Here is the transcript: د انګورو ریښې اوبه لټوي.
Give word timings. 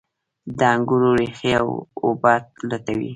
د 0.57 0.59
انګورو 0.73 1.09
ریښې 1.19 1.53
اوبه 2.03 2.33
لټوي. 2.69 3.09